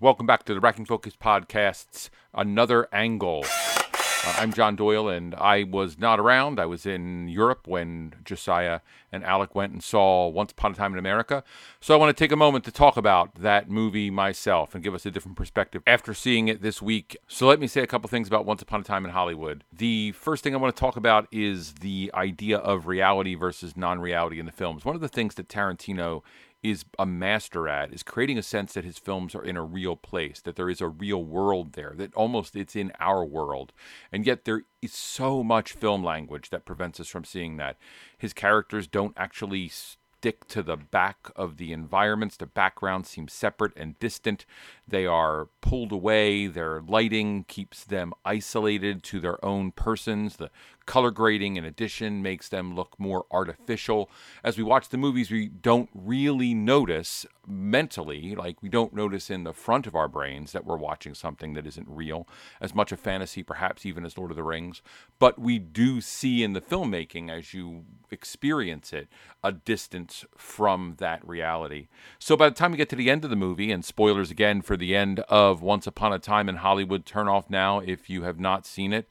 Welcome 0.00 0.26
back 0.26 0.44
to 0.44 0.54
the 0.54 0.60
Racking 0.60 0.84
Focus 0.84 1.16
Podcast's 1.16 2.08
Another 2.32 2.86
Angle. 2.92 3.44
Uh, 3.44 4.34
I'm 4.38 4.52
John 4.52 4.76
Doyle, 4.76 5.08
and 5.08 5.34
I 5.34 5.64
was 5.64 5.98
not 5.98 6.20
around. 6.20 6.60
I 6.60 6.66
was 6.66 6.86
in 6.86 7.26
Europe 7.26 7.66
when 7.66 8.14
Josiah 8.24 8.78
and 9.10 9.24
Alec 9.24 9.56
went 9.56 9.72
and 9.72 9.82
saw 9.82 10.28
Once 10.28 10.52
Upon 10.52 10.70
a 10.70 10.74
Time 10.76 10.92
in 10.92 11.00
America. 11.00 11.42
So 11.80 11.94
I 11.94 11.96
want 11.96 12.16
to 12.16 12.24
take 12.24 12.30
a 12.30 12.36
moment 12.36 12.64
to 12.66 12.70
talk 12.70 12.96
about 12.96 13.34
that 13.40 13.68
movie 13.68 14.08
myself 14.08 14.72
and 14.72 14.84
give 14.84 14.94
us 14.94 15.04
a 15.04 15.10
different 15.10 15.36
perspective 15.36 15.82
after 15.84 16.14
seeing 16.14 16.46
it 16.46 16.62
this 16.62 16.80
week. 16.80 17.16
So 17.26 17.48
let 17.48 17.58
me 17.58 17.66
say 17.66 17.82
a 17.82 17.86
couple 17.88 18.08
things 18.08 18.28
about 18.28 18.46
Once 18.46 18.62
Upon 18.62 18.82
a 18.82 18.84
Time 18.84 19.04
in 19.04 19.10
Hollywood. 19.10 19.64
The 19.72 20.12
first 20.12 20.44
thing 20.44 20.54
I 20.54 20.58
want 20.58 20.76
to 20.76 20.78
talk 20.78 20.96
about 20.96 21.26
is 21.32 21.74
the 21.74 22.12
idea 22.14 22.58
of 22.58 22.86
reality 22.86 23.34
versus 23.34 23.76
non 23.76 23.98
reality 23.98 24.38
in 24.38 24.46
the 24.46 24.52
films. 24.52 24.84
One 24.84 24.94
of 24.94 25.00
the 25.00 25.08
things 25.08 25.34
that 25.34 25.48
Tarantino 25.48 26.22
is 26.62 26.84
a 26.98 27.06
master 27.06 27.68
at 27.68 27.92
is 27.92 28.02
creating 28.02 28.38
a 28.38 28.42
sense 28.42 28.72
that 28.72 28.84
his 28.84 28.98
films 28.98 29.34
are 29.34 29.44
in 29.44 29.56
a 29.56 29.62
real 29.62 29.96
place 29.96 30.40
that 30.40 30.56
there 30.56 30.68
is 30.68 30.80
a 30.80 30.88
real 30.88 31.24
world 31.24 31.72
there 31.74 31.94
that 31.96 32.12
almost 32.14 32.56
it's 32.56 32.74
in 32.74 32.92
our 32.98 33.24
world 33.24 33.72
and 34.10 34.26
yet 34.26 34.44
there 34.44 34.62
is 34.82 34.92
so 34.92 35.44
much 35.44 35.72
film 35.72 36.02
language 36.02 36.50
that 36.50 36.64
prevents 36.64 36.98
us 36.98 37.08
from 37.08 37.24
seeing 37.24 37.56
that 37.56 37.76
his 38.16 38.32
characters 38.32 38.86
don't 38.86 39.14
actually 39.16 39.70
stick 40.18 40.48
to 40.48 40.64
the 40.64 40.76
back 40.76 41.30
of 41.36 41.58
the 41.58 41.72
environments. 41.72 42.36
The 42.36 42.46
backgrounds 42.46 43.08
seem 43.08 43.28
separate 43.28 43.72
and 43.76 43.96
distant. 44.00 44.44
They 44.86 45.06
are 45.06 45.48
pulled 45.60 45.92
away. 45.92 46.48
Their 46.48 46.82
lighting 46.82 47.44
keeps 47.44 47.84
them 47.84 48.12
isolated 48.24 49.04
to 49.04 49.20
their 49.20 49.42
own 49.44 49.70
persons. 49.70 50.36
The 50.36 50.50
color 50.88 51.10
grading, 51.10 51.56
in 51.56 51.66
addition, 51.66 52.22
makes 52.22 52.48
them 52.48 52.74
look 52.74 52.98
more 52.98 53.26
artificial. 53.30 54.10
As 54.42 54.56
we 54.56 54.64
watch 54.64 54.88
the 54.88 54.96
movies, 54.96 55.30
we 55.30 55.46
don't 55.46 55.90
really 55.94 56.54
notice 56.54 57.26
mentally, 57.46 58.34
like 58.34 58.62
we 58.62 58.70
don't 58.70 58.94
notice 58.94 59.28
in 59.28 59.44
the 59.44 59.52
front 59.52 59.86
of 59.86 59.94
our 59.94 60.08
brains 60.08 60.52
that 60.52 60.64
we're 60.64 60.78
watching 60.78 61.12
something 61.12 61.52
that 61.52 61.66
isn't 61.66 61.86
real, 61.90 62.26
as 62.58 62.74
much 62.74 62.90
a 62.90 62.96
fantasy, 62.96 63.42
perhaps 63.42 63.84
even 63.84 64.06
as 64.06 64.16
Lord 64.16 64.30
of 64.30 64.36
the 64.38 64.42
Rings. 64.42 64.80
But 65.18 65.38
we 65.38 65.58
do 65.58 66.00
see 66.00 66.42
in 66.42 66.54
the 66.54 66.60
filmmaking, 66.62 67.30
as 67.30 67.52
you 67.52 67.84
experience 68.10 68.94
it, 68.94 69.08
a 69.44 69.52
distance 69.52 70.24
from 70.38 70.94
that 71.00 71.26
reality. 71.28 71.88
So 72.18 72.34
by 72.34 72.48
the 72.48 72.54
time 72.54 72.70
we 72.70 72.78
get 72.78 72.88
to 72.88 72.96
the 72.96 73.10
end 73.10 73.24
of 73.24 73.30
the 73.30 73.36
movie, 73.36 73.70
and 73.70 73.84
spoilers 73.84 74.30
again 74.30 74.62
for 74.62 74.76
the 74.76 74.96
end 74.96 75.20
of 75.28 75.60
Once 75.60 75.86
Upon 75.86 76.14
a 76.14 76.18
Time 76.18 76.48
in 76.48 76.56
Hollywood, 76.56 77.04
turn 77.04 77.28
off 77.28 77.50
now 77.50 77.80
if 77.80 78.08
you 78.08 78.22
have 78.22 78.40
not 78.40 78.64
seen 78.64 78.94
it 78.94 79.06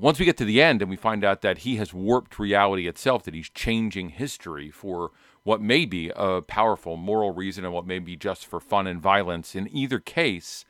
once 0.00 0.18
we 0.18 0.24
get 0.24 0.36
to 0.38 0.44
the 0.44 0.62
end 0.62 0.80
and 0.80 0.90
we 0.90 0.96
find 0.96 1.22
out 1.24 1.42
that 1.42 1.58
he 1.58 1.76
has 1.76 1.92
warped 1.92 2.38
reality 2.38 2.88
itself, 2.88 3.22
that 3.24 3.34
he's 3.34 3.50
changing 3.50 4.08
history 4.08 4.70
for 4.70 5.10
what 5.42 5.60
may 5.60 5.84
be 5.84 6.10
a 6.16 6.40
powerful 6.40 6.96
moral 6.96 7.32
reason 7.32 7.64
and 7.64 7.74
what 7.74 7.86
may 7.86 7.98
be 7.98 8.16
just 8.16 8.46
for 8.46 8.60
fun 8.60 8.86
and 8.86 9.00
violence, 9.00 9.54
in 9.54 9.68
either 9.74 9.98
case, 9.98 10.64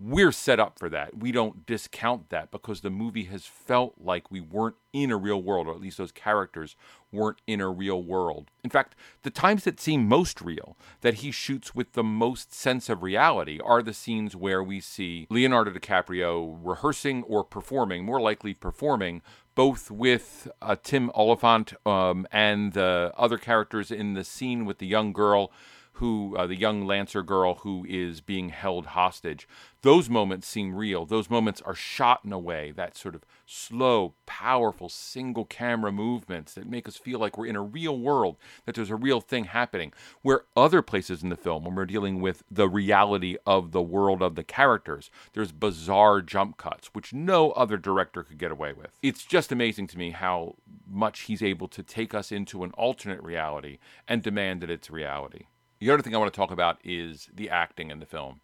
we're 0.00 0.32
set 0.32 0.58
up 0.58 0.78
for 0.78 0.88
that. 0.88 1.18
We 1.18 1.32
don't 1.32 1.66
discount 1.66 2.30
that 2.30 2.50
because 2.50 2.80
the 2.80 2.90
movie 2.90 3.24
has 3.24 3.44
felt 3.44 3.94
like 3.98 4.30
we 4.30 4.40
weren't 4.40 4.76
in 4.92 5.10
a 5.10 5.16
real 5.16 5.42
world, 5.42 5.66
or 5.66 5.74
at 5.74 5.80
least 5.80 5.98
those 5.98 6.12
characters 6.12 6.76
weren't 7.10 7.40
in 7.46 7.60
a 7.60 7.68
real 7.68 8.02
world. 8.02 8.50
In 8.64 8.70
fact, 8.70 8.94
the 9.22 9.30
times 9.30 9.64
that 9.64 9.80
seem 9.80 10.08
most 10.08 10.40
real, 10.40 10.76
that 11.02 11.14
he 11.14 11.30
shoots 11.30 11.74
with 11.74 11.92
the 11.92 12.02
most 12.02 12.54
sense 12.54 12.88
of 12.88 13.02
reality, 13.02 13.58
are 13.62 13.82
the 13.82 13.92
scenes 13.92 14.34
where 14.34 14.62
we 14.62 14.80
see 14.80 15.26
Leonardo 15.28 15.70
DiCaprio 15.70 16.58
rehearsing 16.62 17.22
or 17.24 17.44
performing, 17.44 18.04
more 18.04 18.20
likely 18.20 18.54
performing, 18.54 19.20
both 19.54 19.90
with 19.90 20.50
uh, 20.62 20.76
Tim 20.82 21.10
Olyphant 21.14 21.74
um, 21.84 22.26
and 22.32 22.72
the 22.72 23.12
other 23.16 23.36
characters 23.36 23.90
in 23.90 24.14
the 24.14 24.24
scene 24.24 24.64
with 24.64 24.78
the 24.78 24.86
young 24.86 25.12
girl 25.12 25.52
who 25.94 26.34
uh, 26.36 26.46
the 26.46 26.56
young 26.56 26.86
lancer 26.86 27.22
girl 27.22 27.56
who 27.56 27.84
is 27.88 28.20
being 28.20 28.48
held 28.48 28.86
hostage. 28.86 29.46
Those 29.82 30.08
moments 30.08 30.46
seem 30.46 30.74
real. 30.74 31.04
Those 31.04 31.28
moments 31.28 31.60
are 31.62 31.74
shot 31.74 32.20
in 32.24 32.32
a 32.32 32.38
way 32.38 32.72
that 32.76 32.96
sort 32.96 33.14
of 33.14 33.24
slow 33.46 34.14
powerful 34.24 34.88
single 34.88 35.44
camera 35.44 35.92
movements 35.92 36.54
that 36.54 36.68
make 36.68 36.88
us 36.88 36.96
feel 36.96 37.18
like 37.18 37.36
we're 37.36 37.46
in 37.46 37.56
a 37.56 37.62
real 37.62 37.98
world 37.98 38.36
that 38.64 38.74
there's 38.74 38.90
a 38.90 38.96
real 38.96 39.20
thing 39.20 39.44
happening. 39.44 39.92
Where 40.22 40.44
other 40.56 40.82
places 40.82 41.22
in 41.22 41.28
the 41.28 41.36
film 41.36 41.64
when 41.64 41.74
we're 41.74 41.84
dealing 41.84 42.20
with 42.20 42.42
the 42.50 42.68
reality 42.68 43.36
of 43.44 43.72
the 43.72 43.82
world 43.82 44.22
of 44.22 44.34
the 44.34 44.44
characters 44.44 45.10
there's 45.34 45.52
bizarre 45.52 46.20
jump 46.22 46.56
cuts 46.56 46.94
which 46.94 47.12
no 47.12 47.50
other 47.52 47.76
director 47.76 48.22
could 48.22 48.38
get 48.38 48.52
away 48.52 48.72
with. 48.72 48.98
It's 49.02 49.24
just 49.24 49.52
amazing 49.52 49.88
to 49.88 49.98
me 49.98 50.10
how 50.10 50.56
much 50.88 51.22
he's 51.22 51.42
able 51.42 51.68
to 51.68 51.82
take 51.82 52.14
us 52.14 52.32
into 52.32 52.64
an 52.64 52.70
alternate 52.72 53.22
reality 53.22 53.78
and 54.08 54.22
demand 54.22 54.62
that 54.62 54.70
it's 54.70 54.90
reality 54.90 55.46
the 55.82 55.90
other 55.90 56.02
thing 56.02 56.14
I 56.14 56.18
want 56.18 56.32
to 56.32 56.36
talk 56.36 56.52
about 56.52 56.78
is 56.84 57.28
the 57.34 57.50
acting 57.50 57.90
in 57.90 57.98
the 57.98 58.06
film. 58.06 58.40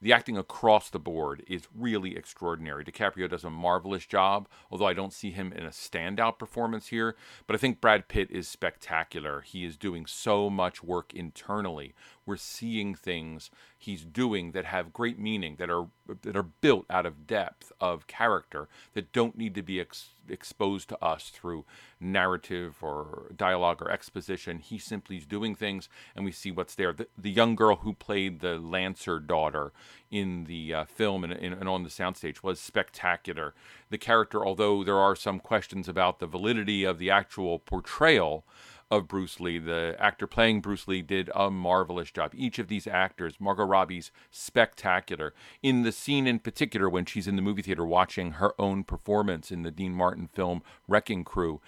The 0.00 0.12
acting 0.12 0.38
across 0.38 0.88
the 0.88 0.98
board 1.00 1.42
is 1.46 1.66
really 1.74 2.16
extraordinary. 2.16 2.84
DiCaprio 2.84 3.28
does 3.28 3.44
a 3.44 3.50
marvelous 3.50 4.06
job, 4.06 4.48
although 4.70 4.86
I 4.86 4.94
don't 4.94 5.12
see 5.12 5.32
him 5.32 5.52
in 5.52 5.64
a 5.64 5.70
standout 5.70 6.38
performance 6.38 6.86
here. 6.86 7.16
But 7.46 7.56
I 7.56 7.58
think 7.58 7.80
Brad 7.80 8.08
Pitt 8.08 8.30
is 8.30 8.48
spectacular. 8.48 9.42
He 9.42 9.64
is 9.64 9.76
doing 9.76 10.06
so 10.06 10.48
much 10.48 10.82
work 10.82 11.12
internally 11.12 11.94
we're 12.28 12.36
seeing 12.36 12.94
things 12.94 13.50
he's 13.78 14.04
doing 14.04 14.52
that 14.52 14.66
have 14.66 14.92
great 14.92 15.18
meaning, 15.18 15.56
that 15.56 15.70
are 15.70 15.88
that 16.22 16.36
are 16.36 16.42
built 16.42 16.84
out 16.90 17.06
of 17.06 17.26
depth 17.26 17.72
of 17.80 18.06
character, 18.06 18.68
that 18.92 19.12
don't 19.12 19.36
need 19.36 19.54
to 19.54 19.62
be 19.62 19.80
ex- 19.80 20.10
exposed 20.30 20.88
to 20.88 21.04
us 21.04 21.30
through 21.30 21.64
narrative 22.00 22.76
or 22.82 23.30
dialogue 23.36 23.82
or 23.82 23.90
exposition. 23.90 24.58
He 24.58 24.78
simply 24.78 25.16
is 25.16 25.26
doing 25.26 25.54
things, 25.54 25.88
and 26.14 26.24
we 26.24 26.32
see 26.32 26.50
what's 26.50 26.74
there. 26.74 26.92
The, 26.92 27.08
the 27.16 27.30
young 27.30 27.54
girl 27.54 27.76
who 27.76 27.92
played 27.94 28.40
the 28.40 28.58
Lancer 28.58 29.18
daughter 29.20 29.72
in 30.10 30.44
the 30.44 30.74
uh, 30.74 30.84
film 30.84 31.24
and, 31.24 31.32
and 31.32 31.68
on 31.68 31.82
the 31.82 31.90
soundstage 31.90 32.42
was 32.42 32.60
spectacular. 32.60 33.54
The 33.90 33.98
character, 33.98 34.44
although 34.44 34.84
there 34.84 34.98
are 34.98 35.16
some 35.16 35.38
questions 35.40 35.88
about 35.88 36.18
the 36.18 36.26
validity 36.26 36.84
of 36.84 36.98
the 36.98 37.10
actual 37.10 37.58
portrayal 37.58 38.44
of 38.90 39.08
Bruce 39.08 39.40
Lee. 39.40 39.58
The 39.58 39.96
actor 39.98 40.26
playing 40.26 40.60
Bruce 40.60 40.88
Lee 40.88 41.02
did 41.02 41.30
a 41.34 41.50
marvelous 41.50 42.10
job. 42.10 42.32
Each 42.34 42.58
of 42.58 42.68
these 42.68 42.86
actors, 42.86 43.34
Margot 43.38 43.64
Robbie's 43.64 44.10
spectacular. 44.30 45.34
In 45.62 45.82
the 45.82 45.92
scene 45.92 46.26
in 46.26 46.38
particular, 46.38 46.88
when 46.88 47.04
she's 47.04 47.28
in 47.28 47.36
the 47.36 47.42
movie 47.42 47.62
theater 47.62 47.84
watching 47.84 48.32
her 48.32 48.54
own 48.58 48.84
performance 48.84 49.50
in 49.50 49.62
the 49.62 49.70
Dean 49.70 49.92
Martin 49.92 50.28
film 50.28 50.62
Wrecking 50.86 51.24
Crew, 51.24 51.60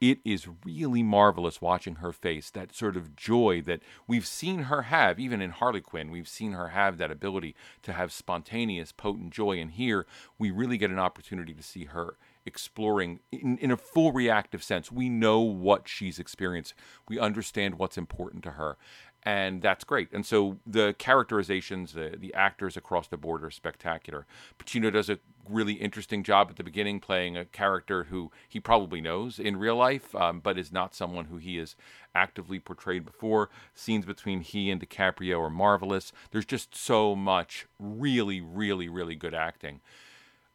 it 0.00 0.18
is 0.24 0.46
really 0.64 1.02
marvelous 1.02 1.62
watching 1.62 1.96
her 1.96 2.12
face 2.12 2.50
that 2.50 2.74
sort 2.74 2.96
of 2.96 3.16
joy 3.16 3.62
that 3.62 3.80
we've 4.06 4.26
seen 4.26 4.64
her 4.64 4.82
have 4.82 5.18
even 5.18 5.40
in 5.40 5.50
harley 5.50 5.80
quinn 5.80 6.10
we've 6.10 6.28
seen 6.28 6.52
her 6.52 6.68
have 6.68 6.98
that 6.98 7.10
ability 7.10 7.54
to 7.82 7.94
have 7.94 8.12
spontaneous 8.12 8.92
potent 8.92 9.32
joy 9.32 9.58
and 9.58 9.72
here 9.72 10.06
we 10.38 10.50
really 10.50 10.76
get 10.76 10.90
an 10.90 10.98
opportunity 10.98 11.54
to 11.54 11.62
see 11.62 11.84
her 11.84 12.16
exploring 12.46 13.20
in, 13.30 13.58
in 13.58 13.70
a 13.70 13.76
full 13.76 14.12
reactive 14.12 14.62
sense. 14.62 14.90
We 14.90 15.08
know 15.08 15.40
what 15.40 15.88
she's 15.88 16.18
experienced. 16.18 16.74
We 17.08 17.18
understand 17.18 17.76
what's 17.76 17.98
important 17.98 18.42
to 18.44 18.52
her. 18.52 18.76
And 19.22 19.60
that's 19.60 19.82
great. 19.82 20.12
And 20.12 20.24
so 20.24 20.58
the 20.64 20.94
characterizations, 20.98 21.94
the, 21.94 22.14
the 22.16 22.32
actors 22.32 22.76
across 22.76 23.08
the 23.08 23.16
board 23.16 23.42
are 23.42 23.50
spectacular. 23.50 24.24
Pacino 24.56 24.92
does 24.92 25.10
a 25.10 25.18
really 25.48 25.74
interesting 25.74 26.22
job 26.22 26.46
at 26.48 26.56
the 26.56 26.62
beginning 26.62 27.00
playing 27.00 27.36
a 27.36 27.44
character 27.44 28.04
who 28.04 28.30
he 28.48 28.60
probably 28.60 29.00
knows 29.00 29.40
in 29.40 29.56
real 29.56 29.74
life, 29.74 30.14
um, 30.14 30.38
but 30.38 30.56
is 30.56 30.70
not 30.70 30.94
someone 30.94 31.24
who 31.24 31.38
he 31.38 31.56
has 31.56 31.74
actively 32.14 32.60
portrayed 32.60 33.04
before. 33.04 33.50
Scenes 33.74 34.04
between 34.04 34.42
he 34.42 34.70
and 34.70 34.80
DiCaprio 34.80 35.40
are 35.40 35.50
marvelous. 35.50 36.12
There's 36.30 36.46
just 36.46 36.76
so 36.76 37.16
much 37.16 37.66
really, 37.80 38.40
really, 38.40 38.88
really 38.88 39.16
good 39.16 39.34
acting. 39.34 39.80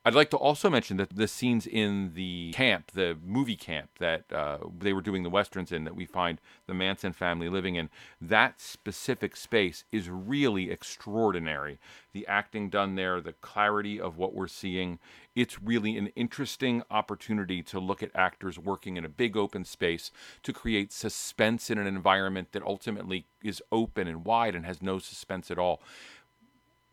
I'd 0.03 0.15
like 0.15 0.31
to 0.31 0.37
also 0.37 0.67
mention 0.67 0.97
that 0.97 1.15
the 1.15 1.27
scenes 1.27 1.67
in 1.67 2.13
the 2.15 2.53
camp, 2.55 2.91
the 2.93 3.15
movie 3.23 3.55
camp 3.55 3.91
that 3.99 4.25
uh, 4.33 4.57
they 4.79 4.93
were 4.93 5.01
doing 5.01 5.21
the 5.21 5.29
westerns 5.29 5.71
in, 5.71 5.83
that 5.83 5.95
we 5.95 6.07
find 6.07 6.41
the 6.65 6.73
Manson 6.73 7.13
family 7.13 7.49
living 7.49 7.75
in, 7.75 7.91
that 8.19 8.59
specific 8.59 9.35
space 9.35 9.83
is 9.91 10.09
really 10.09 10.71
extraordinary. 10.71 11.77
The 12.13 12.25
acting 12.25 12.71
done 12.71 12.95
there, 12.95 13.21
the 13.21 13.33
clarity 13.33 14.01
of 14.01 14.17
what 14.17 14.33
we're 14.33 14.47
seeing, 14.47 14.97
it's 15.35 15.61
really 15.61 15.95
an 15.97 16.07
interesting 16.15 16.81
opportunity 16.89 17.61
to 17.61 17.79
look 17.79 18.01
at 18.01 18.09
actors 18.15 18.57
working 18.57 18.97
in 18.97 19.05
a 19.05 19.09
big 19.09 19.37
open 19.37 19.63
space 19.63 20.09
to 20.41 20.51
create 20.51 20.91
suspense 20.91 21.69
in 21.69 21.77
an 21.77 21.85
environment 21.85 22.53
that 22.53 22.63
ultimately 22.63 23.27
is 23.43 23.61
open 23.71 24.07
and 24.07 24.25
wide 24.25 24.55
and 24.55 24.65
has 24.65 24.81
no 24.81 24.97
suspense 24.97 25.51
at 25.51 25.59
all 25.59 25.79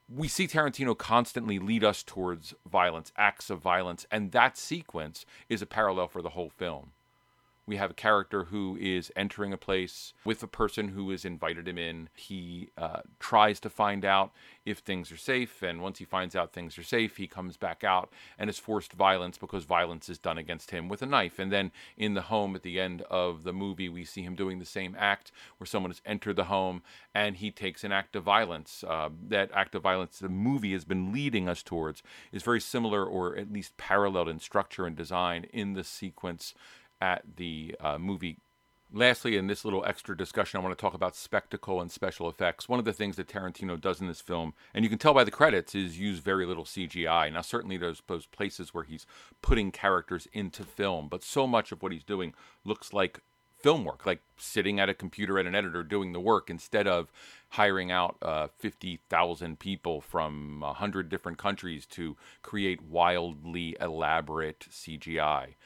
we 0.08 0.26
see 0.28 0.48
Tarantino 0.48 0.96
constantly 0.96 1.58
lead 1.58 1.84
us 1.84 2.02
towards 2.02 2.54
violence, 2.70 3.12
acts 3.16 3.50
of 3.50 3.60
violence, 3.60 4.06
and 4.10 4.32
that 4.32 4.56
sequence 4.56 5.26
is 5.48 5.60
a 5.60 5.66
parallel 5.66 6.08
for 6.08 6.22
the 6.22 6.30
whole 6.30 6.48
film. 6.48 6.92
We 7.68 7.76
have 7.76 7.90
a 7.90 7.94
character 7.94 8.44
who 8.44 8.78
is 8.80 9.12
entering 9.14 9.52
a 9.52 9.58
place 9.58 10.14
with 10.24 10.42
a 10.42 10.46
person 10.46 10.88
who 10.88 11.10
has 11.10 11.26
invited 11.26 11.68
him 11.68 11.76
in. 11.76 12.08
He 12.14 12.70
uh, 12.78 13.00
tries 13.20 13.60
to 13.60 13.68
find 13.68 14.06
out 14.06 14.32
if 14.64 14.78
things 14.78 15.12
are 15.12 15.18
safe, 15.18 15.62
and 15.62 15.82
once 15.82 15.98
he 15.98 16.06
finds 16.06 16.34
out 16.34 16.54
things 16.54 16.78
are 16.78 16.82
safe, 16.82 17.18
he 17.18 17.26
comes 17.26 17.58
back 17.58 17.84
out 17.84 18.10
and 18.38 18.48
is 18.48 18.58
forced 18.58 18.94
violence 18.94 19.36
because 19.36 19.64
violence 19.64 20.08
is 20.08 20.18
done 20.18 20.38
against 20.38 20.70
him 20.70 20.88
with 20.88 21.02
a 21.02 21.06
knife. 21.06 21.38
And 21.38 21.52
then 21.52 21.70
in 21.98 22.14
the 22.14 22.22
home 22.22 22.56
at 22.56 22.62
the 22.62 22.80
end 22.80 23.02
of 23.10 23.44
the 23.44 23.52
movie, 23.52 23.90
we 23.90 24.06
see 24.06 24.22
him 24.22 24.34
doing 24.34 24.60
the 24.60 24.64
same 24.64 24.96
act 24.98 25.30
where 25.58 25.66
someone 25.66 25.90
has 25.90 26.00
entered 26.06 26.36
the 26.36 26.44
home 26.44 26.82
and 27.14 27.36
he 27.36 27.50
takes 27.50 27.84
an 27.84 27.92
act 27.92 28.16
of 28.16 28.24
violence. 28.24 28.82
Uh, 28.82 29.10
that 29.28 29.50
act 29.52 29.74
of 29.74 29.82
violence 29.82 30.18
the 30.18 30.30
movie 30.30 30.72
has 30.72 30.86
been 30.86 31.12
leading 31.12 31.50
us 31.50 31.62
towards 31.62 32.02
is 32.32 32.42
very 32.42 32.60
similar 32.60 33.04
or 33.04 33.36
at 33.36 33.52
least 33.52 33.76
paralleled 33.76 34.30
in 34.30 34.40
structure 34.40 34.86
and 34.86 34.96
design 34.96 35.44
in 35.52 35.74
the 35.74 35.84
sequence 35.84 36.54
at 37.00 37.22
the 37.36 37.74
uh, 37.80 37.98
movie. 37.98 38.38
Lastly, 38.90 39.36
in 39.36 39.48
this 39.48 39.66
little 39.66 39.84
extra 39.84 40.16
discussion, 40.16 40.58
I 40.58 40.62
want 40.62 40.76
to 40.76 40.80
talk 40.80 40.94
about 40.94 41.14
spectacle 41.14 41.82
and 41.82 41.92
special 41.92 42.26
effects. 42.26 42.70
One 42.70 42.78
of 42.78 42.86
the 42.86 42.94
things 42.94 43.16
that 43.16 43.28
Tarantino 43.28 43.78
does 43.78 44.00
in 44.00 44.06
this 44.06 44.22
film, 44.22 44.54
and 44.72 44.82
you 44.82 44.88
can 44.88 44.98
tell 44.98 45.12
by 45.12 45.24
the 45.24 45.30
credits, 45.30 45.74
is 45.74 45.98
use 45.98 46.20
very 46.20 46.46
little 46.46 46.64
CGI. 46.64 47.30
Now, 47.30 47.42
certainly 47.42 47.76
there's 47.76 48.02
those 48.06 48.24
places 48.24 48.72
where 48.72 48.84
he's 48.84 49.04
putting 49.42 49.72
characters 49.72 50.26
into 50.32 50.64
film, 50.64 51.08
but 51.08 51.22
so 51.22 51.46
much 51.46 51.70
of 51.70 51.82
what 51.82 51.92
he's 51.92 52.02
doing 52.02 52.32
looks 52.64 52.94
like 52.94 53.20
film 53.58 53.84
work, 53.84 54.06
like 54.06 54.22
sitting 54.38 54.80
at 54.80 54.88
a 54.88 54.94
computer 54.94 55.38
at 55.38 55.46
an 55.46 55.54
editor 55.54 55.82
doing 55.82 56.12
the 56.12 56.20
work 56.20 56.48
instead 56.48 56.86
of 56.86 57.12
hiring 57.50 57.90
out 57.90 58.16
uh, 58.22 58.46
50,000 58.58 59.58
people 59.58 60.00
from 60.00 60.60
100 60.60 61.08
different 61.08 61.36
countries 61.36 61.84
to 61.84 62.16
create 62.40 62.80
wildly 62.80 63.76
elaborate 63.80 64.66
CGI 64.70 65.56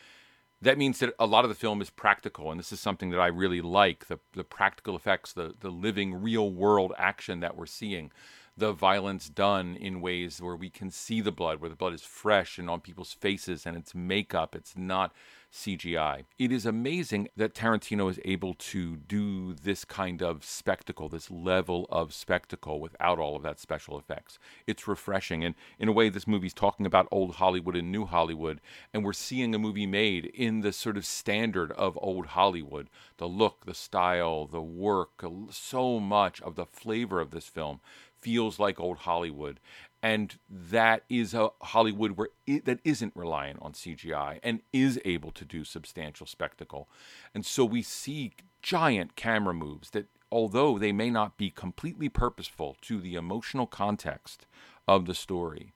that 0.62 0.78
means 0.78 1.00
that 1.00 1.12
a 1.18 1.26
lot 1.26 1.44
of 1.44 1.48
the 1.48 1.56
film 1.56 1.82
is 1.82 1.90
practical, 1.90 2.50
and 2.50 2.58
this 2.58 2.72
is 2.72 2.78
something 2.78 3.10
that 3.10 3.20
I 3.20 3.26
really 3.26 3.60
like 3.60 4.06
the, 4.06 4.20
the 4.32 4.44
practical 4.44 4.94
effects, 4.94 5.32
the, 5.32 5.54
the 5.58 5.70
living, 5.70 6.22
real 6.22 6.50
world 6.50 6.92
action 6.96 7.40
that 7.40 7.56
we're 7.56 7.66
seeing, 7.66 8.12
the 8.56 8.72
violence 8.72 9.28
done 9.28 9.76
in 9.76 10.00
ways 10.00 10.40
where 10.40 10.54
we 10.54 10.70
can 10.70 10.90
see 10.90 11.20
the 11.20 11.32
blood, 11.32 11.60
where 11.60 11.70
the 11.70 11.76
blood 11.76 11.94
is 11.94 12.02
fresh 12.02 12.58
and 12.58 12.70
on 12.70 12.80
people's 12.80 13.12
faces, 13.12 13.66
and 13.66 13.76
it's 13.76 13.94
makeup. 13.94 14.54
It's 14.54 14.76
not 14.76 15.12
CGI. 15.52 16.24
It 16.38 16.50
is 16.50 16.64
amazing 16.64 17.28
that 17.36 17.54
Tarantino 17.54 18.10
is 18.10 18.18
able 18.24 18.54
to 18.54 18.96
do 18.96 19.52
this 19.52 19.84
kind 19.84 20.22
of 20.22 20.44
spectacle, 20.44 21.08
this 21.08 21.30
level 21.30 21.86
of 21.90 22.14
spectacle 22.14 22.80
without 22.80 23.18
all 23.18 23.36
of 23.36 23.42
that 23.42 23.60
special 23.60 23.98
effects. 23.98 24.38
It's 24.66 24.88
refreshing. 24.88 25.44
And 25.44 25.54
in 25.78 25.88
a 25.88 25.92
way, 25.92 26.08
this 26.08 26.26
movie's 26.26 26.54
talking 26.54 26.86
about 26.86 27.06
old 27.10 27.34
Hollywood 27.34 27.76
and 27.76 27.92
new 27.92 28.06
Hollywood. 28.06 28.60
And 28.94 29.04
we're 29.04 29.12
seeing 29.12 29.54
a 29.54 29.58
movie 29.58 29.86
made 29.86 30.26
in 30.26 30.60
the 30.60 30.72
sort 30.72 30.96
of 30.96 31.04
standard 31.04 31.70
of 31.72 31.98
old 32.00 32.26
Hollywood 32.28 32.88
the 33.18 33.28
look, 33.28 33.66
the 33.66 33.74
style, 33.74 34.46
the 34.46 34.62
work, 34.62 35.24
so 35.50 36.00
much 36.00 36.40
of 36.42 36.56
the 36.56 36.66
flavor 36.66 37.20
of 37.20 37.30
this 37.30 37.46
film 37.46 37.80
feels 38.22 38.58
like 38.58 38.80
old 38.80 38.98
Hollywood 38.98 39.60
and 40.02 40.36
that 40.50 41.04
is 41.08 41.32
a 41.32 41.50
Hollywood 41.62 42.12
where 42.12 42.28
it, 42.46 42.64
that 42.64 42.80
isn't 42.84 43.14
reliant 43.14 43.60
on 43.62 43.72
CGI 43.72 44.40
and 44.42 44.60
is 44.72 45.00
able 45.04 45.30
to 45.30 45.44
do 45.44 45.62
substantial 45.62 46.26
spectacle. 46.26 46.88
And 47.34 47.46
so 47.46 47.64
we 47.64 47.82
see 47.82 48.32
giant 48.62 49.14
camera 49.14 49.54
moves 49.54 49.90
that 49.90 50.06
although 50.30 50.78
they 50.78 50.92
may 50.92 51.10
not 51.10 51.36
be 51.36 51.50
completely 51.50 52.08
purposeful 52.08 52.76
to 52.82 53.00
the 53.00 53.14
emotional 53.14 53.66
context 53.66 54.46
of 54.88 55.06
the 55.06 55.14
story, 55.14 55.72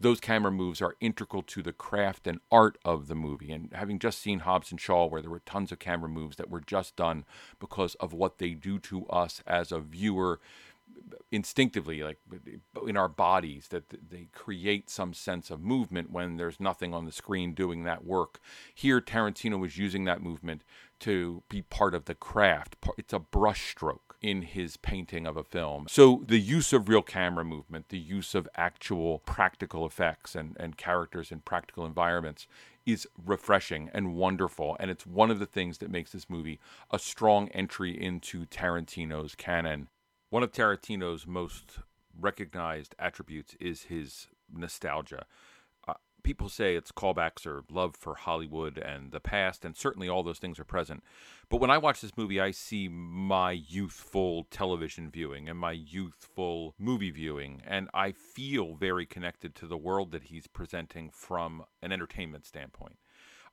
those 0.00 0.20
camera 0.20 0.52
moves 0.52 0.80
are 0.80 0.94
integral 1.00 1.42
to 1.42 1.62
the 1.62 1.72
craft 1.72 2.26
and 2.28 2.38
art 2.52 2.78
of 2.84 3.08
the 3.08 3.16
movie. 3.16 3.50
And 3.50 3.72
having 3.72 3.98
just 3.98 4.20
seen 4.20 4.40
Hobbs 4.40 4.70
and 4.70 4.80
Shaw, 4.80 5.06
where 5.06 5.20
there 5.20 5.30
were 5.30 5.40
tons 5.40 5.72
of 5.72 5.80
camera 5.80 6.08
moves 6.08 6.36
that 6.36 6.50
were 6.50 6.60
just 6.60 6.94
done 6.94 7.24
because 7.58 7.96
of 7.96 8.12
what 8.12 8.38
they 8.38 8.50
do 8.50 8.78
to 8.80 9.06
us 9.08 9.42
as 9.46 9.72
a 9.72 9.80
viewer 9.80 10.38
instinctively 11.30 12.02
like 12.02 12.18
in 12.86 12.96
our 12.96 13.08
bodies 13.08 13.68
that 13.68 13.84
they 14.10 14.28
create 14.32 14.88
some 14.88 15.12
sense 15.12 15.50
of 15.50 15.60
movement 15.60 16.10
when 16.10 16.36
there's 16.36 16.58
nothing 16.58 16.94
on 16.94 17.04
the 17.04 17.12
screen 17.12 17.54
doing 17.54 17.84
that 17.84 18.04
work. 18.04 18.40
Here 18.74 19.00
tarantino 19.00 19.58
was 19.58 19.76
using 19.76 20.04
that 20.04 20.22
movement 20.22 20.62
to 21.00 21.42
be 21.48 21.62
part 21.62 21.94
of 21.94 22.06
the 22.06 22.14
craft. 22.14 22.76
It's 22.96 23.12
a 23.12 23.20
brushstroke 23.20 23.98
in 24.20 24.42
his 24.42 24.76
painting 24.76 25.26
of 25.26 25.36
a 25.36 25.44
film. 25.44 25.86
So 25.88 26.24
the 26.26 26.40
use 26.40 26.72
of 26.72 26.88
real 26.88 27.02
camera 27.02 27.44
movement 27.44 27.90
the 27.90 27.98
use 27.98 28.34
of 28.34 28.48
actual 28.56 29.18
practical 29.20 29.84
effects 29.84 30.34
and, 30.34 30.56
and 30.58 30.76
characters 30.76 31.30
in 31.30 31.40
practical 31.40 31.84
environments 31.84 32.46
is 32.86 33.06
refreshing 33.22 33.90
and 33.92 34.14
wonderful 34.14 34.76
and 34.80 34.90
it's 34.90 35.06
one 35.06 35.30
of 35.30 35.38
the 35.38 35.46
things 35.46 35.76
that 35.78 35.90
makes 35.90 36.12
this 36.12 36.30
movie 36.30 36.58
a 36.90 36.98
strong 36.98 37.48
entry 37.48 37.90
into 37.90 38.46
tarantino's 38.46 39.34
canon 39.34 39.88
one 40.30 40.42
of 40.42 40.52
Tarantino's 40.52 41.26
most 41.26 41.78
recognized 42.18 42.94
attributes 42.98 43.56
is 43.60 43.84
his 43.84 44.28
nostalgia. 44.52 45.24
Uh, 45.86 45.94
people 46.22 46.48
say 46.48 46.74
it's 46.74 46.92
callbacks 46.92 47.46
or 47.46 47.62
love 47.70 47.96
for 47.96 48.14
Hollywood 48.14 48.76
and 48.78 49.12
the 49.12 49.20
past, 49.20 49.64
and 49.64 49.76
certainly 49.76 50.08
all 50.08 50.22
those 50.22 50.38
things 50.38 50.58
are 50.58 50.64
present. 50.64 51.02
But 51.48 51.60
when 51.60 51.70
I 51.70 51.78
watch 51.78 52.00
this 52.00 52.16
movie, 52.16 52.40
I 52.40 52.50
see 52.50 52.88
my 52.88 53.52
youthful 53.52 54.44
television 54.50 55.10
viewing 55.10 55.48
and 55.48 55.58
my 55.58 55.72
youthful 55.72 56.74
movie 56.78 57.10
viewing, 57.10 57.62
and 57.66 57.88
I 57.94 58.12
feel 58.12 58.74
very 58.74 59.06
connected 59.06 59.54
to 59.56 59.66
the 59.66 59.78
world 59.78 60.12
that 60.12 60.24
he's 60.24 60.46
presenting 60.46 61.10
from 61.10 61.64
an 61.80 61.92
entertainment 61.92 62.44
standpoint. 62.44 62.98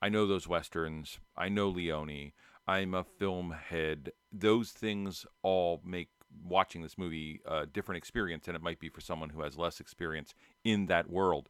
I 0.01 0.09
know 0.09 0.27
those 0.27 0.47
westerns. 0.47 1.19
I 1.37 1.47
know 1.49 1.69
Leone. 1.69 2.33
I'm 2.67 2.93
a 2.93 3.03
film 3.03 3.51
head. 3.51 4.11
Those 4.31 4.71
things 4.71 5.25
all 5.43 5.81
make 5.85 6.09
watching 6.47 6.81
this 6.81 6.97
movie 6.97 7.41
a 7.45 7.65
different 7.65 7.97
experience 7.97 8.45
than 8.45 8.55
it 8.55 8.61
might 8.61 8.79
be 8.79 8.89
for 8.89 9.01
someone 9.01 9.29
who 9.29 9.41
has 9.41 9.57
less 9.57 9.79
experience 9.79 10.33
in 10.63 10.85
that 10.87 11.09
world. 11.09 11.49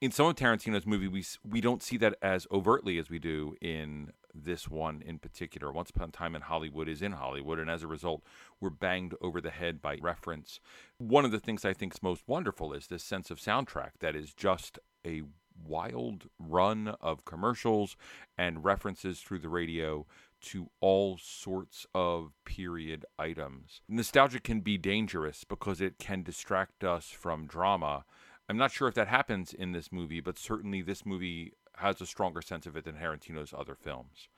In 0.00 0.10
some 0.10 0.26
of 0.26 0.34
Tarantino's 0.34 0.86
movie, 0.86 1.06
we 1.06 1.24
we 1.48 1.60
don't 1.60 1.82
see 1.82 1.96
that 1.98 2.16
as 2.20 2.46
overtly 2.50 2.98
as 2.98 3.08
we 3.08 3.20
do 3.20 3.54
in 3.60 4.12
this 4.34 4.68
one 4.68 5.02
in 5.02 5.18
particular. 5.18 5.70
Once 5.70 5.90
Upon 5.90 6.08
a 6.08 6.12
Time 6.12 6.34
in 6.34 6.42
Hollywood 6.42 6.88
is 6.88 7.02
in 7.02 7.12
Hollywood, 7.12 7.58
and 7.58 7.70
as 7.70 7.82
a 7.82 7.86
result, 7.86 8.22
we're 8.60 8.70
banged 8.70 9.14
over 9.20 9.40
the 9.40 9.50
head 9.50 9.80
by 9.80 9.98
reference. 10.00 10.58
One 10.98 11.24
of 11.24 11.30
the 11.30 11.38
things 11.38 11.64
I 11.64 11.72
think 11.72 11.94
is 11.94 12.02
most 12.02 12.24
wonderful 12.26 12.72
is 12.72 12.88
this 12.88 13.04
sense 13.04 13.30
of 13.30 13.38
soundtrack 13.38 13.90
that 14.00 14.16
is 14.16 14.34
just 14.34 14.78
a 15.06 15.22
wild 15.64 16.28
run 16.38 16.88
of 17.00 17.24
commercials 17.24 17.96
and 18.36 18.64
references 18.64 19.20
through 19.20 19.38
the 19.38 19.48
radio 19.48 20.06
to 20.42 20.70
all 20.80 21.18
sorts 21.18 21.86
of 21.94 22.32
period 22.44 23.04
items. 23.18 23.80
Nostalgia 23.88 24.40
can 24.40 24.60
be 24.60 24.76
dangerous 24.76 25.44
because 25.44 25.80
it 25.80 25.98
can 25.98 26.22
distract 26.22 26.84
us 26.84 27.08
from 27.08 27.46
drama. 27.46 28.04
I'm 28.48 28.56
not 28.56 28.72
sure 28.72 28.88
if 28.88 28.94
that 28.94 29.08
happens 29.08 29.52
in 29.52 29.72
this 29.72 29.92
movie, 29.92 30.20
but 30.20 30.38
certainly 30.38 30.82
this 30.82 31.06
movie 31.06 31.54
has 31.76 32.00
a 32.00 32.06
stronger 32.06 32.42
sense 32.42 32.66
of 32.66 32.76
it 32.76 32.84
than 32.84 32.96
Tarantino's 32.96 33.54
other 33.56 33.74
films. 33.74 34.28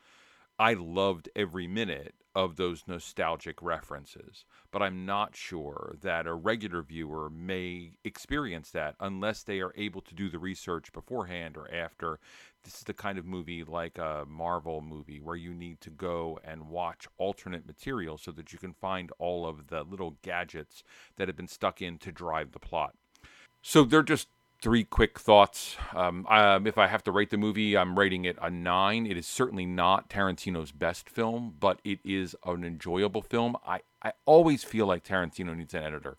I 0.59 0.75
loved 0.75 1.29
every 1.35 1.67
minute 1.67 2.15
of 2.35 2.57
those 2.57 2.85
nostalgic 2.87 3.61
references, 3.61 4.45
but 4.71 4.83
I'm 4.83 5.05
not 5.05 5.35
sure 5.35 5.97
that 6.03 6.27
a 6.27 6.35
regular 6.35 6.83
viewer 6.83 7.29
may 7.29 7.93
experience 8.05 8.71
that 8.71 8.95
unless 9.01 9.43
they 9.43 9.61
are 9.61 9.73
able 9.77 10.01
to 10.03 10.15
do 10.15 10.29
the 10.29 10.39
research 10.39 10.93
beforehand 10.93 11.57
or 11.57 11.73
after. 11.73 12.19
This 12.63 12.79
is 12.79 12.85
the 12.85 12.95
kind 12.95 13.19
of 13.19 13.27
movie 13.27 13.63
like 13.63 13.99
a 13.99 14.25
Marvel 14.29 14.81
movie 14.81 15.21
where 15.21 15.37
you 15.37 15.55
need 15.55 15.81
to 15.83 15.91
go 15.91 16.39
and 16.45 16.69
watch 16.69 17.07
alternate 17.19 17.67
material 17.67 18.17
so 18.17 18.31
that 18.33 18.53
you 18.53 18.59
can 18.59 18.75
find 18.75 19.11
all 19.19 19.47
of 19.47 19.69
the 19.69 19.83
little 19.83 20.17
gadgets 20.23 20.83
that 21.17 21.29
have 21.29 21.37
been 21.37 21.49
stuck 21.49 21.83
in 21.83 21.99
to 21.99 22.11
drive 22.11 22.53
the 22.53 22.59
plot. 22.59 22.95
So 23.61 23.85
they're 23.85 24.03
just 24.03 24.29
three 24.65 24.83
quick 24.83 25.21
thoughts. 25.21 25.77
Um, 25.95 26.27
um, 26.27 26.67
if 26.67 26.79
I 26.79 26.87
have 26.87 27.05
to 27.05 27.13
rate 27.13 27.29
the 27.29 27.37
movie, 27.37 27.77
I'm 27.77 27.99
rating 27.99 28.25
it 28.25 28.39
a 28.41 28.49
nine. 28.49 29.05
It 29.05 29.19
is 29.19 29.27
certainly 29.27 29.67
not 29.67 30.09
Tarantino's 30.09 30.73
best 30.73 31.11
film, 31.11 31.57
but 31.61 31.81
it 31.85 31.99
is 32.03 32.35
an 32.47 32.65
enjoyable 32.65 33.21
film. 33.21 33.59
I, 33.67 33.81
I 34.03 34.13
always 34.25 34.65
feel 34.65 34.87
like 34.87 35.05
Tarantino 35.05 35.55
needs 35.55 35.75
an 35.75 35.83
editor. 35.83 36.17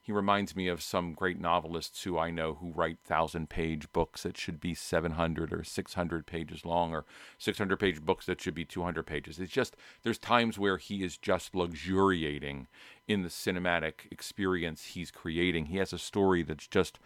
He 0.00 0.12
reminds 0.12 0.54
me 0.54 0.68
of 0.68 0.82
some 0.82 1.14
great 1.14 1.40
novelists 1.40 2.04
who 2.04 2.16
I 2.16 2.30
know 2.30 2.54
who 2.54 2.70
write 2.70 2.98
thousand 3.04 3.50
page 3.50 3.92
books 3.92 4.22
that 4.22 4.38
should 4.38 4.60
be 4.60 4.72
700 4.72 5.52
or 5.52 5.64
600 5.64 6.26
pages 6.26 6.64
long, 6.64 6.94
or 6.94 7.04
600 7.38 7.76
page 7.76 8.00
books 8.00 8.24
that 8.26 8.40
should 8.40 8.54
be 8.54 8.64
200 8.64 9.04
pages. 9.04 9.40
It's 9.40 9.52
just, 9.52 9.76
there's 10.04 10.18
times 10.18 10.60
where 10.60 10.78
he 10.78 11.02
is 11.02 11.16
just 11.16 11.56
luxuriating 11.56 12.68
in 13.08 13.22
the 13.22 13.28
cinematic 13.28 14.10
experience 14.12 14.84
he's 14.84 15.10
creating. 15.10 15.66
He 15.66 15.78
has 15.78 15.92
a 15.92 15.98
story 15.98 16.44
that's 16.44 16.68
just 16.68 17.00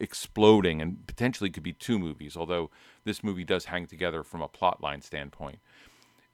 exploding 0.00 0.82
and 0.82 1.06
potentially 1.06 1.50
could 1.50 1.62
be 1.62 1.72
two 1.72 1.98
movies, 1.98 2.36
although 2.36 2.70
this 3.04 3.22
movie 3.22 3.44
does 3.44 3.66
hang 3.66 3.86
together 3.86 4.22
from 4.22 4.42
a 4.42 4.48
plot 4.48 4.82
line 4.82 5.00
standpoint. 5.00 5.58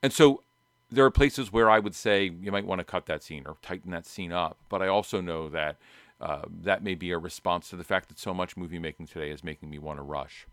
And 0.01 0.11
so 0.11 0.43
there 0.89 1.05
are 1.05 1.11
places 1.11 1.51
where 1.51 1.69
I 1.69 1.79
would 1.79 1.95
say 1.95 2.25
you 2.25 2.51
might 2.51 2.65
want 2.65 2.79
to 2.79 2.85
cut 2.85 3.05
that 3.05 3.23
scene 3.23 3.43
or 3.45 3.57
tighten 3.61 3.91
that 3.91 4.05
scene 4.05 4.31
up, 4.31 4.57
but 4.69 4.81
I 4.81 4.87
also 4.87 5.21
know 5.21 5.49
that 5.49 5.77
uh, 6.19 6.43
that 6.61 6.83
may 6.83 6.95
be 6.95 7.11
a 7.11 7.17
response 7.17 7.69
to 7.69 7.75
the 7.75 7.83
fact 7.83 8.09
that 8.09 8.19
so 8.19 8.33
much 8.33 8.57
movie 8.57 8.77
making 8.79 9.07
today 9.07 9.31
is 9.31 9.43
making 9.43 9.69
me 9.69 9.79
want 9.79 9.97
to 9.97 10.03
rush. 10.03 10.47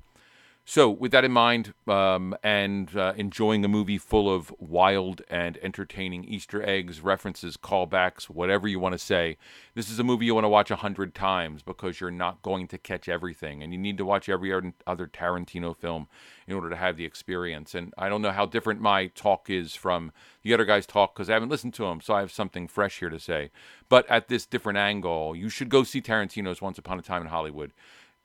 So, 0.71 0.91
with 0.91 1.13
that 1.13 1.25
in 1.25 1.33
mind, 1.33 1.73
um, 1.87 2.37
and 2.43 2.95
uh, 2.95 3.15
enjoying 3.17 3.65
a 3.65 3.69
movie 3.69 3.97
full 3.97 4.31
of 4.31 4.55
wild 4.59 5.23
and 5.31 5.57
entertaining 5.63 6.25
Easter 6.25 6.63
eggs, 6.63 7.01
references, 7.01 7.57
callbacks, 7.57 8.25
whatever 8.25 8.69
you 8.69 8.79
want 8.79 8.93
to 8.93 8.99
say, 8.99 9.39
this 9.75 9.89
is 9.89 9.99
a 9.99 10.05
movie 10.05 10.27
you 10.27 10.35
want 10.35 10.45
to 10.45 10.51
watch 10.51 10.71
a 10.71 10.77
hundred 10.77 11.15
times 11.15 11.63
because 11.63 12.01
you're 12.01 12.11
not 12.11 12.43
going 12.43 12.69
to 12.69 12.77
catch 12.77 13.09
everything, 13.09 13.63
and 13.63 13.73
you 13.73 13.79
need 13.79 13.97
to 13.97 14.05
watch 14.05 14.29
every 14.29 14.53
other 14.87 15.07
Tarantino 15.07 15.75
film 15.75 16.07
in 16.47 16.55
order 16.55 16.69
to 16.69 16.77
have 16.77 16.99
the 16.99 17.07
experience. 17.07 17.75
And 17.75 17.95
I 17.97 18.11
don't 18.11 18.21
know 18.21 18.31
how 18.31 18.45
different 18.45 18.83
my 18.83 19.07
talk 19.07 19.49
is 19.49 19.75
from 19.75 20.13
the 20.43 20.53
other 20.53 20.67
guy's 20.67 20.85
talk 20.85 21.15
because 21.15 21.31
I 21.31 21.33
haven't 21.33 21.49
listened 21.49 21.73
to 21.75 21.87
him, 21.87 22.03
so 22.03 22.13
I 22.13 22.21
have 22.21 22.31
something 22.31 22.69
fresh 22.69 22.99
here 22.99 23.09
to 23.09 23.19
say. 23.19 23.51
But 23.89 24.07
at 24.11 24.29
this 24.29 24.45
different 24.45 24.77
angle, 24.77 25.35
you 25.35 25.49
should 25.49 25.71
go 25.71 25.83
see 25.83 26.03
Tarantino's 26.03 26.61
Once 26.61 26.77
Upon 26.77 26.99
a 26.99 27.03
Time 27.03 27.23
in 27.23 27.29
Hollywood. 27.29 27.73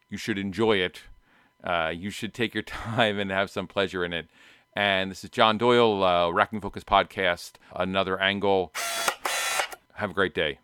You 0.10 0.18
should 0.18 0.38
enjoy 0.38 0.76
it 0.76 1.04
uh, 1.64 1.92
you 1.96 2.10
should 2.10 2.34
take 2.34 2.54
your 2.54 2.64
time 2.64 3.20
and 3.20 3.32
have 3.32 3.50
some 3.50 3.68
pleasure 3.68 4.04
in 4.04 4.14
it. 4.14 4.28
And 4.76 5.12
this 5.12 5.24
is 5.24 5.30
John 5.30 5.58
Doyle, 5.58 6.04
uh, 6.04 6.30
Racking 6.32 6.62
Focus 6.62 6.84
Podcast, 6.84 7.54
another 7.76 8.20
angle. 8.20 8.74
Have 9.96 10.12
a 10.12 10.14
great 10.14 10.34
day. 10.34 10.60